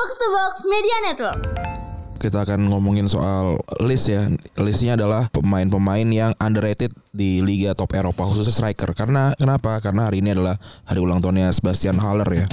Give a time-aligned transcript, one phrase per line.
[0.00, 1.40] Box to Box Media Network.
[2.16, 4.32] kita akan ngomongin soal list ya.
[4.56, 8.96] Listnya adalah pemain-pemain yang underrated di Liga Top Eropa khususnya striker.
[8.96, 9.76] Karena kenapa?
[9.84, 10.56] Karena hari ini adalah
[10.88, 12.48] hari ulang tahunnya Sebastian Haller ya.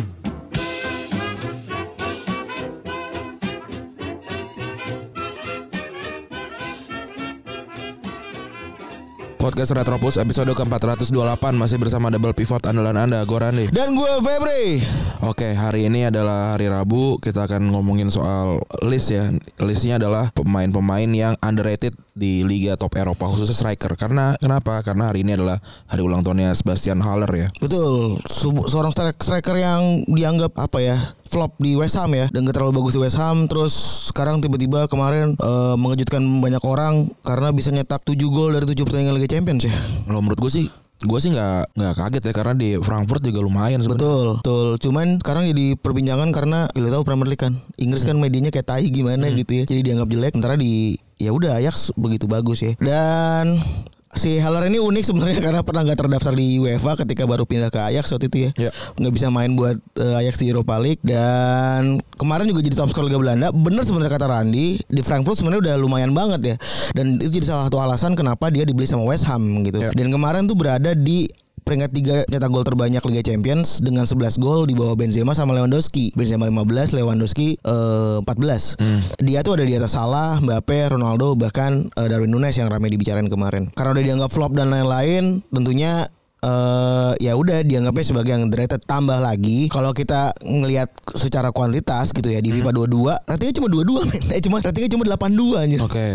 [9.48, 13.72] Podcast Retropus episode ke-428 masih bersama double pivot andalan Anda, gue Randy.
[13.72, 14.84] Dan gue Febri.
[15.24, 17.16] Oke, hari ini adalah hari Rabu.
[17.16, 19.32] Kita akan ngomongin soal list ya.
[19.64, 23.96] Listnya adalah pemain-pemain yang underrated di Liga Top Eropa khususnya striker.
[23.96, 24.84] Karena kenapa?
[24.84, 27.48] Karena hari ini adalah hari ulang tahunnya Sebastian Haller ya.
[27.64, 28.20] Betul.
[28.68, 31.16] Seorang stri- striker yang dianggap apa ya?
[31.28, 33.74] Flop di West Ham ya dan gak terlalu bagus di West Ham terus
[34.10, 39.16] sekarang tiba-tiba kemarin eh, mengejutkan banyak orang karena bisa nyetak 7 gol dari 7 pertandingan
[39.16, 39.74] Liga Champions ya.
[40.08, 40.66] Kalau menurut gue sih,
[40.98, 44.02] gue sih nggak nggak kaget ya karena di Frankfurt juga lumayan sebenarnya.
[44.02, 44.68] Betul, betul.
[44.82, 47.54] Cuman sekarang jadi perbincangan karena kita tahu Premier League kan.
[47.78, 49.64] Inggris kan medianya kayak tai gimana gitu ya.
[49.70, 52.74] Jadi dianggap jelek sementara di ya udah Ajax begitu bagus ya.
[52.82, 53.62] Dan
[54.18, 57.80] si Haller ini unik sebenarnya karena pernah nggak terdaftar di UEFA ketika baru pindah ke
[57.80, 58.70] Ajax waktu itu ya.
[58.70, 58.72] Ya.
[58.98, 63.06] nggak bisa main buat eh, Ajax di Europa League dan kemarin juga jadi top skor
[63.06, 63.54] Liga Belanda.
[63.54, 66.56] Bener sebenarnya kata Randy di Frankfurt sebenarnya udah lumayan banget ya.
[66.98, 69.80] Dan itu jadi salah satu alasan kenapa dia dibeli sama West Ham gitu.
[69.80, 69.94] Ya.
[69.94, 71.30] Dan kemarin tuh berada di
[71.68, 76.16] peringkat 3 nyetak gol terbanyak Liga Champions dengan 11 gol di bawah Benzema sama Lewandowski.
[76.16, 79.20] Benzema 15, Lewandowski eh, 14.
[79.20, 83.28] Dia tuh ada di atas Salah, Mbappe, Ronaldo bahkan eh, Darwin Nunes yang ramai dibicarain
[83.28, 83.68] kemarin.
[83.76, 86.08] Karena udah dianggap flop dan lain-lain, tentunya
[86.38, 90.86] eh ya udah dianggapnya sebagai yang underrated tambah lagi kalau kita ngelihat
[91.18, 95.04] secara kuantitas gitu ya di FIFA 22 ratingnya cuma 22 men eh cuma ratingnya cuma
[95.10, 96.08] 82 anjir Oke,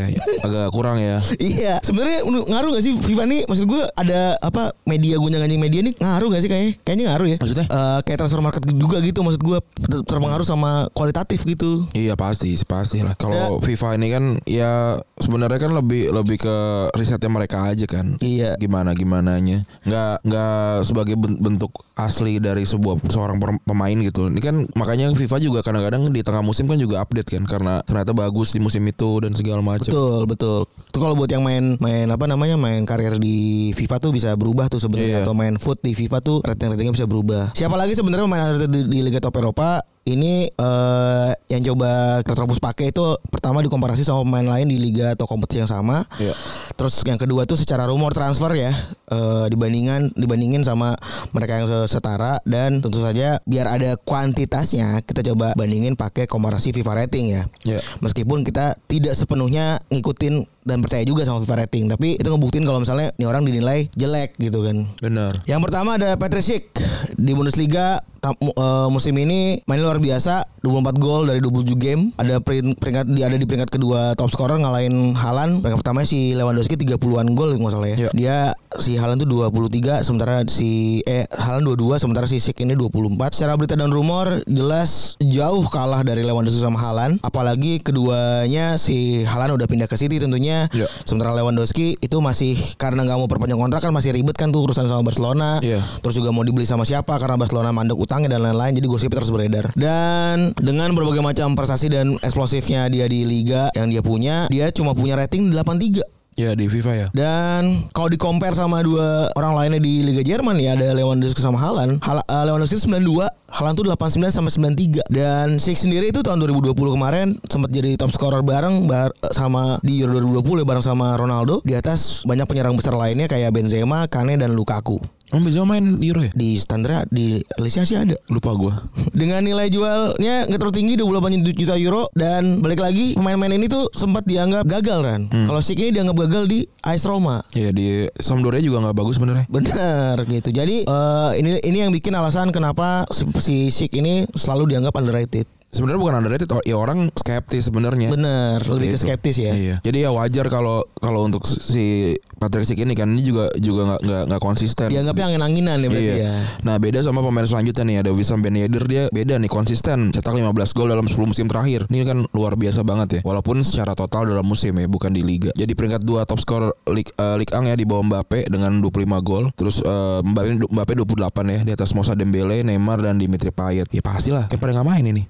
[0.47, 1.19] agak kurang ya.
[1.43, 3.41] Iya, sebenarnya ngaruh gak sih FIFA nih?
[3.51, 6.73] Maksud gue ada apa media gunjang ganjing media nih ngaruh gak sih kayaknya?
[6.87, 7.37] Kayaknya ngaruh ya.
[7.43, 7.67] Maksudnya?
[7.67, 9.59] Eh, kayak transfer market juga gitu maksud gue
[10.07, 11.89] terpengaruh sama kualitatif gitu.
[11.97, 13.19] Iya pasti, pasti lah.
[13.19, 16.57] Kalau FIFA ini kan ya sebenarnya kan lebih lebih ke
[16.95, 18.21] risetnya mereka aja kan.
[18.23, 18.55] Iya.
[18.61, 19.65] Gimana gimananya.
[19.83, 20.53] Nggak nggak
[20.85, 24.29] sebagai ben- bentuk asli dari sebuah seorang pemain gitu.
[24.29, 28.13] Ini kan makanya FIFA juga kadang-kadang di tengah musim kan juga update kan karena ternyata
[28.13, 29.89] bagus di musim itu dan segala macam.
[29.89, 30.61] Betul, betul.
[30.67, 32.55] Itu kalau buat yang main main apa namanya?
[32.55, 35.25] main karir di FIFA tuh bisa berubah tuh sebenarnya Iya.
[35.25, 37.53] atau main foot di FIFA tuh rating-ratingnya bisa berubah.
[37.55, 39.81] Siapa lagi sebenarnya pemain underrated di, di Liga Top Eropa?
[40.03, 45.31] Ini eh yang coba Retropus pakai itu pertama dikomparasi sama pemain lain di liga atau
[45.31, 46.03] kompetisi yang sama.
[46.19, 46.35] Iya.
[46.75, 48.75] Terus yang kedua tuh secara rumor transfer ya
[49.13, 50.99] eh, dibandingkan dibandingin sama
[51.31, 56.75] mereka yang se- setara dan tentu saja biar ada kuantitasnya kita coba bandingin pakai komparasi
[56.75, 57.43] FIFA rating ya.
[57.63, 57.79] Iya.
[58.03, 62.83] Meskipun kita tidak sepenuhnya ngikutin dan percaya juga sama FIFA rating, tapi itu ngebuktiin kalau
[62.83, 64.83] misalnya ini orang dinilai jelek gitu kan.
[64.99, 65.43] Benar.
[65.47, 66.71] Yang pertama ada Patrick
[67.15, 72.03] di Bundesliga eh, musim ini mainnya luar biasa 24 gol dari 27 game.
[72.15, 76.31] Ada perin- peringkat dia ada di peringkat kedua top scorer ngalahin Halan peringkat pertama si
[76.33, 77.97] Lewandowski 30-an gol nggak salah ya.
[77.99, 78.11] Iya.
[78.13, 78.37] dia
[78.75, 80.71] si Halan tuh 23 sementara si
[81.03, 83.03] eh Halan 22 sementara si Schick ini 24
[83.33, 89.53] secara berita dan rumor jelas jauh kalah dari Lewandowski sama Halan apalagi keduanya si Halan
[89.53, 90.71] udah pindah ke City tentunya.
[90.71, 90.87] Iya.
[91.03, 94.87] sementara Lewandowski itu masih karena nggak mau perpanjang kontrak kan masih ribet kan tuh urusan
[94.87, 95.59] sama Barcelona.
[95.59, 95.83] Iya.
[95.99, 99.33] terus juga mau dibeli sama siapa karena Barcelona mandek utangnya dan lain-lain jadi gosip terus
[99.33, 104.69] beredar dan dengan berbagai macam prestasi dan eksplosifnya dia di liga yang dia punya dia
[104.69, 107.07] cuma punya rating 83 Ya di FIFA ya.
[107.13, 111.61] dan kalau di compare sama dua orang lainnya di Liga Jerman ya ada Lewandowski sama
[111.61, 112.01] Halan.
[112.01, 115.05] Hal, eh, Lewandowski itu 92, Halan tuh 89 sama 93.
[115.13, 120.01] Dan Sik sendiri itu tahun 2020 kemarin sempat jadi top scorer bareng bar- sama di
[120.01, 124.41] Euro 2020 ya, bareng sama Ronaldo di atas banyak penyerang besar lainnya kayak Benzema, Kane
[124.41, 125.05] dan Lukaku.
[125.33, 126.33] Om bisa main di Euro ya?
[126.37, 128.13] Di standar di listnya sih ada.
[128.29, 128.85] Lupa gua.
[129.17, 133.89] Dengan nilai jualnya nggak terlalu tinggi 28 juta euro dan balik lagi pemain-pemain ini tuh
[133.97, 135.21] sempat dianggap gagal kan.
[135.33, 137.41] Kalau Sik ini dianggap gagal di AS Roma.
[137.57, 139.49] Ya di Sampdoria juga nggak bagus sebenarnya.
[139.49, 140.53] Benar gitu.
[140.53, 143.09] Jadi eh, ini ini yang bikin alasan kenapa
[143.41, 145.49] si Sik ini selalu dianggap underrated.
[145.73, 148.13] Sebenarnya bukan underrated, ya orang skeptis sebenarnya.
[148.13, 149.09] Benar, lebih ke Gitu.
[149.09, 149.57] skeptis ya.
[149.57, 149.77] Iya.
[149.81, 154.01] Jadi ya wajar kalau kalau untuk si Patrick Schick ini kan ini juga juga nggak
[154.05, 154.93] nggak nggak konsisten.
[154.93, 156.17] Dianggapnya angin-anginan ya berarti Iya.
[156.29, 156.35] ya.
[156.61, 160.37] Nah beda sama pemain selanjutnya nih ada Wissam Ben Yedder dia beda nih konsisten cetak
[160.37, 161.89] 15 gol dalam 10 musim terakhir.
[161.89, 163.21] Ini kan luar biasa banget ya.
[163.25, 165.57] Walaupun secara total dalam musim ya bukan di liga.
[165.57, 168.93] Jadi peringkat 2 top skor Ligue eh, Ligue 1 ya di bawah Mbappe dengan 25
[169.25, 169.49] gol.
[169.57, 171.17] Terus eh, Mbappe Mbappe 28
[171.49, 173.89] ya di atas Moussa Dembele, Neymar dan Dimitri Payet.
[173.89, 175.25] Ya pastilah kan pada nggak main ini.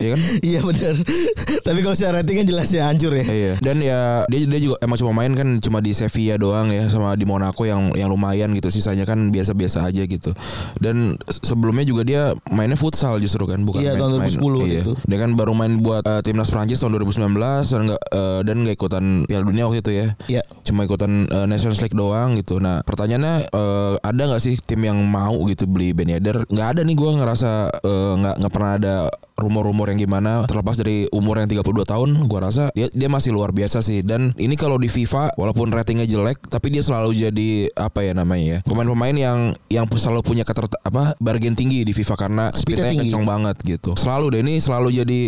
[0.00, 0.20] Iya kan?
[0.40, 0.94] Iya benar.
[1.64, 3.24] Tapi kalau secara rating kan jelas ya hancur ya.
[3.24, 3.52] Iya.
[3.60, 7.16] Dan ya dia dia juga emang cuma main kan cuma di Sevilla doang ya sama
[7.16, 8.68] di Monaco yang yang lumayan gitu.
[8.72, 10.32] Sisanya kan biasa-biasa aja gitu.
[10.76, 14.82] Dan sebelumnya juga dia mainnya futsal justru kan bukan Iya, main, tahun 2010 main, iya.
[14.84, 14.92] itu.
[15.08, 18.02] Dia kan baru main buat uh, timnas Prancis tahun 2019 dan enggak
[18.44, 20.06] dan nggak ikutan Piala Dunia waktu itu ya.
[20.28, 20.42] Iya.
[20.64, 22.60] Cuma ikutan uh, Nations League doang gitu.
[22.60, 26.44] Nah, pertanyaannya uh, ada nggak sih tim yang mau gitu beli Ben Yedder?
[26.48, 27.50] Nggak ada nih gue ngerasa
[27.84, 28.94] uh, nggak nggak pernah ada
[29.40, 30.44] rumor-rumor yang gimana.
[30.44, 34.04] Terlepas dari umur yang 32 tahun gua rasa dia dia masih luar biasa sih.
[34.04, 38.46] Dan ini kalau di FIFA walaupun ratingnya jelek tapi dia selalu jadi apa ya namanya
[38.46, 39.38] ya pemain-pemain yang
[39.72, 43.08] yang selalu punya keter apa bargain tinggi di FIFA karena Speednya tinggi.
[43.08, 43.96] kencang banget gitu.
[43.96, 45.20] Selalu deh ini selalu jadi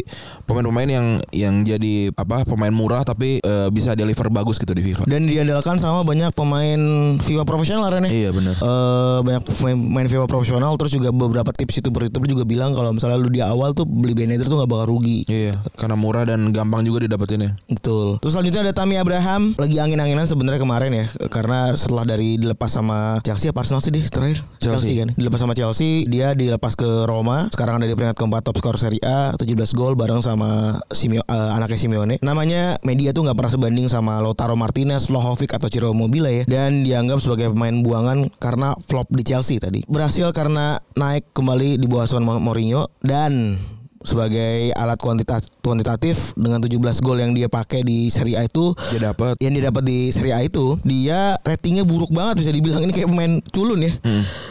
[0.44, 5.08] pemain-pemain yang yang jadi apa pemain murah tapi eh, bisa deliver bagus gitu di FIFA.
[5.08, 6.80] Dan diandalkan sama banyak pemain
[7.18, 8.12] FIFA profesional Ren ya.
[8.12, 8.54] iya benar.
[8.60, 13.18] Eh, banyak pemain, pemain FIFA profesional terus juga beberapa tips youtuber-youtuber juga bilang kalau misalnya
[13.18, 15.26] lu di awal tuh beli Ben Yedder tuh gak bakal rugi.
[15.26, 18.22] iya karena murah dan gampang juga didapetinnya Betul.
[18.22, 23.18] Terus selanjutnya ada Tammy Abraham lagi angin-anginan sebenarnya kemarin ya karena setelah dari dilepas sama
[23.26, 24.94] Chelsea apa Arsenal sih dia terakhir Chelsea.
[25.02, 25.08] kan.
[25.18, 27.50] Dilepas sama Chelsea, dia dilepas ke Roma.
[27.50, 31.50] Sekarang ada di peringkat keempat top skor Serie A, 17 gol bareng sama Simeo, eh,
[31.56, 32.14] anaknya Simeone.
[32.22, 36.84] Namanya media tuh nggak pernah sebanding sama Lautaro Martinez, Vlahovic atau Ciro Immobile ya dan
[36.86, 39.82] dianggap sebagai pemain buangan karena flop di Chelsea tadi.
[39.88, 43.56] Berhasil karena naik kembali di bawah asuhan Mourinho dan
[44.02, 49.08] sebagai alat kuantita- kuantitatif dengan 17 gol yang dia pakai di Serie A itu dia
[49.08, 52.90] dapat yang dia dapat di Serie A itu dia ratingnya buruk banget bisa dibilang ini
[52.90, 53.94] kayak pemain culun ya.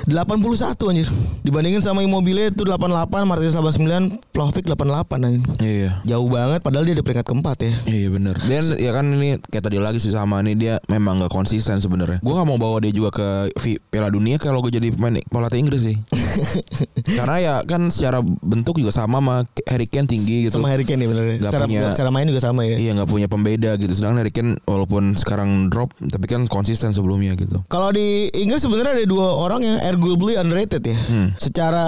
[0.07, 1.07] 81 anjir.
[1.43, 5.41] Dibandingin sama Immobile itu 88, Martinez 89, Vlahovic 88 anjir.
[5.59, 7.73] iya Jauh banget padahal dia di peringkat keempat ya.
[7.85, 11.29] Iya bener Dan ya kan ini kayak tadi lagi sih sama nih dia memang nggak
[11.29, 12.23] konsisten sebenarnya.
[12.23, 13.27] Gue nggak mau bawa dia juga ke
[13.91, 15.99] Piala Dunia kalau gue jadi pemain pelatih Inggris sih.
[17.17, 19.35] Karena ya kan secara bentuk juga sama sama
[19.69, 20.57] Harry Kane tinggi gitu.
[20.57, 21.23] Sama Harry Kane nih bener.
[21.37, 22.75] Nggak Secara, punya- secara main juga sama ya.
[22.77, 23.91] Iya nggak punya pembeda gitu.
[23.93, 27.61] Sedangkan Harry Kane walaupun sekarang drop tapi kan konsisten sebelumnya gitu.
[27.67, 30.97] Kalau di Inggris sebenarnya ada dua orang yang arguably underrated ya.
[31.37, 31.85] Secara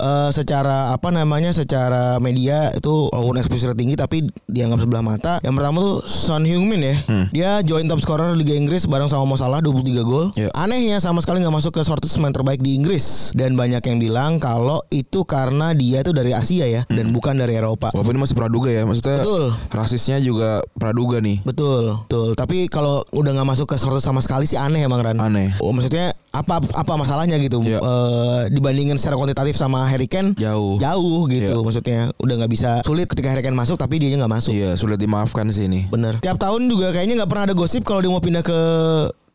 [0.00, 1.52] eh, secara apa namanya?
[1.54, 5.32] Secara media itu walaupun exposure tinggi tapi dianggap sebelah mata.
[5.42, 6.96] Yang pertama tuh Son Heung-min ya.
[7.30, 10.30] Dia join top scorer Liga Inggris bareng sama Mo Salah 23 gol.
[10.34, 10.50] Iya.
[10.54, 14.32] Anehnya sama sekali nggak masuk ke shortlist pemain terbaik di Inggris dan banyak yang bilang
[14.36, 17.88] kalau itu karena dia itu dari Asia ya dan bukan dari Eropa.
[17.96, 19.56] Walaupun ini masih praduga ya, maksudnya Betul.
[19.72, 21.40] rasisnya juga praduga nih.
[21.48, 22.36] Betul, betul.
[22.36, 25.16] Tapi kalau udah nggak masuk ke shortlist sama sekali sih aneh emang Ran.
[25.16, 25.56] Aneh.
[25.64, 27.64] Oh, maksudnya apa apa masalahnya gitu?
[27.64, 27.80] Iya.
[27.80, 30.76] Eh, dibandingin secara kuantitatif sama Harry Kane Jauh.
[30.76, 31.56] jauh gitu.
[31.56, 31.64] Iya.
[31.64, 34.52] Maksudnya udah nggak bisa sulit ketika Harry Kane masuk tapi dia nggak masuk.
[34.52, 35.88] Iya sulit dimaafkan sih ini.
[35.88, 36.20] Bener.
[36.20, 38.58] Tiap tahun juga kayaknya nggak pernah ada gosip kalau dia mau pindah ke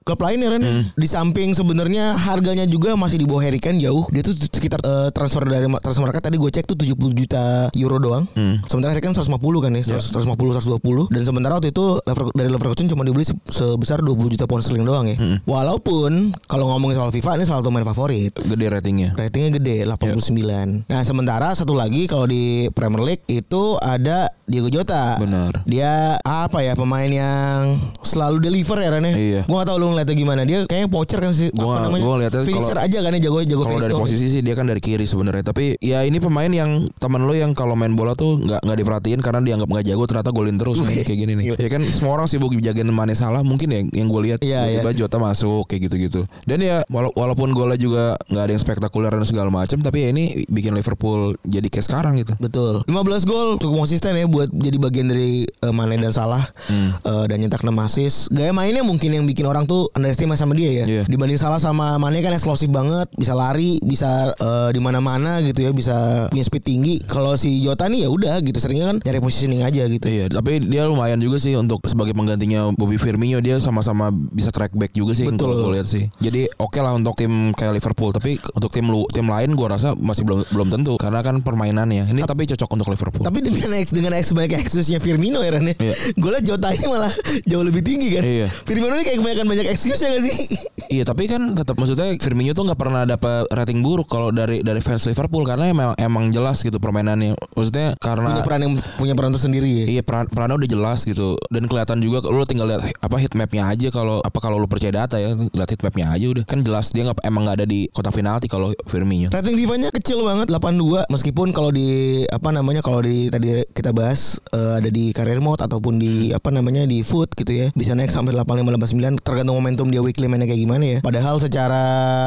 [0.10, 0.62] klub lain ya Ren.
[0.62, 0.84] Hmm.
[0.92, 4.10] Di samping sebenarnya harganya juga masih di bawah Harry Kane jauh.
[4.10, 7.98] Dia tuh sekitar eh, transfer dari transfer market tadi gue cek tuh 70 juta euro
[7.98, 8.26] doang.
[8.34, 8.58] Hmm.
[8.66, 12.50] Sementara Harry Kane 150 kan ya, 100, 150 120 dan sementara waktu itu Lever- dari
[12.50, 15.16] Leverkusen cuma dibeli se- sebesar 20 juta pound sterling doang ya.
[15.16, 15.38] Hmm.
[15.46, 18.34] Walaupun kalau ngomongin soal FIFA ini salah satu main favorit.
[18.34, 19.14] Gede ratingnya.
[19.14, 20.88] Ratingnya gede 89.
[20.88, 22.40] Nah, sementara satu lagi kalau di
[22.72, 25.20] Premier League itu ada Diego Jota.
[25.20, 25.62] Benar.
[25.64, 29.14] Dia apa ya pemain yang selalu deliver ya Ren ya?
[29.14, 29.42] Iya.
[29.46, 30.42] Gua gak tau lu ngeliatnya gimana.
[30.44, 31.52] Dia kayaknya poacher kan sih.
[31.52, 32.02] Gua- apa namanya?
[32.02, 34.66] gua ngeliatnya Finisher kalau- aja kan ya jago jago Kalau dari posisi sih dia kan
[34.66, 35.44] dari kiri sebenarnya.
[35.44, 39.20] Tapi ya ini pemain yang teman lo yang kalau main bola tuh nggak nggak diperhatiin
[39.20, 41.46] karena dianggap nggak jago ternyata golin terus nih, kayak gini nih.
[41.56, 44.92] Ya kan semua orang sibuk jagain Mane salah mungkin ya yang gue lihat Iya, tiba-tiba
[44.98, 46.22] Jota masuk kayak gitu-gitu.
[46.44, 50.08] Dan ya wala- walaupun golnya juga nggak ada yang spektakuler dan segala macam tapi ya
[50.10, 52.34] ini bikin Liverpool jadi kayak sekarang gitu.
[52.38, 52.84] Betul.
[52.86, 56.92] 15 gol cukup konsisten ya buat jadi bagian dari eh, Mane dan Salah Hmm.
[57.00, 58.28] Eh, dan nyetak 6 assist.
[58.30, 60.86] Gaya mainnya mungkin yang bikin orang tuh underestimate sama dia ya.
[60.86, 61.04] Iya.
[61.08, 65.72] Dibanding Salah sama Mane kan eksplosif banget, bisa lari, bisa eh, di mana-mana gitu ya,
[65.72, 66.96] bisa punya speed tinggi.
[67.06, 70.06] Kalau si Jota nih ya udah gitu, seringnya kan nyari positioning aja gitu.
[70.10, 74.76] Iya, tapi dia lumayan juga sih untuk sebagai penggantinya Bobby Firmino dia sama-sama bisa track
[74.76, 75.70] back juga sih Betul.
[75.70, 76.10] gue lihat sih.
[76.20, 79.94] Jadi oke lah untuk tim kayak Liverpool, tapi untuk tim lu tim lain gue rasa
[79.96, 82.10] masih belum belum tentu karena kan permainannya.
[82.10, 83.24] Ini tapi cocok untuk Liverpool.
[83.24, 85.76] Tapi dengan X dengan X banyak excuse-nya Firmino ya Ren ya.
[85.78, 85.96] Iya.
[86.18, 87.14] Gue liat Jota ini malah
[87.46, 88.24] jauh lebih tinggi kan.
[88.26, 88.48] Iya.
[88.50, 90.38] Firmino ini kayak kebanyakan banyak excuse ya gak sih?
[90.90, 94.82] Iya, tapi kan tetap maksudnya Firmino tuh nggak pernah dapat rating buruk kalau dari dari
[94.82, 97.38] fans Liverpool karena emang emang jelas gitu permainannya.
[97.54, 99.86] Maksudnya karena punya peran yang punya peran tersendiri ya.
[99.86, 103.70] Iya peran perannya udah jelas gitu dan kelihatan juga lu tinggal lihat apa heat mapnya
[103.70, 106.90] aja kalau apa kalau lu percaya data ya lihat heat mapnya aja udah kan jelas
[106.90, 109.30] dia nggak emang nggak ada di kotak penalti kalau Firmino.
[109.30, 114.42] Rating FIFA-nya kecil banget 82 meskipun kalau di apa namanya kalau di tadi kita bahas
[114.58, 118.10] eh, ada di career mode ataupun di apa namanya di foot gitu ya bisa naik
[118.10, 120.98] sampai 85 89 tergantung momentum dia weekly mainnya kayak gimana ya.
[121.04, 121.84] Padahal secara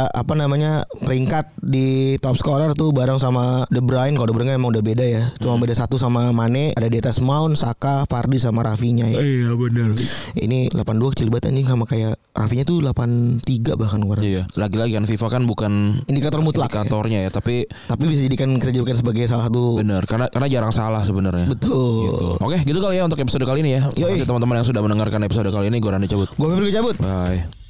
[0.07, 4.15] apa namanya peringkat di top scorer tuh bareng sama De Bruyne.
[4.15, 5.25] Kalau De Bruyne kan emang udah beda ya.
[5.41, 9.19] Cuma beda satu sama Mane, ada di atas Mount, Saka, Fardi sama Rafinya ya.
[9.19, 9.97] Iya benar.
[10.37, 14.25] Ini 82 kecil banget anjing sama kayak Rafinya tuh 83 bahkan rasa.
[14.25, 15.73] Iya, lagi-lagi kan FIFA kan bukan
[16.09, 16.69] Indikator mutlak.
[16.69, 16.85] ya.
[16.85, 20.73] indikatornya ya, tapi Tapi bisa jadikan kita jadikan sebagai salah satu benar karena karena jarang
[20.75, 21.49] salah sebenarnya.
[21.49, 22.13] betul.
[22.13, 22.29] Gitu.
[22.41, 23.81] Oke, gitu kali ya untuk episode kali ini ya.
[23.93, 25.79] Terima kasih teman-teman yang sudah mendengarkan episode kali ini.
[25.79, 26.29] Gue Randy cabut.
[26.35, 26.97] Gue Febri cabut.
[27.23, 27.62] Bye.